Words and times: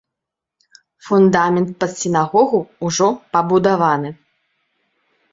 Фундамент 1.09 1.69
пад 1.83 1.91
сінагогу 2.03 2.61
ўжо 2.85 3.09
пабудаваны. 3.35 4.09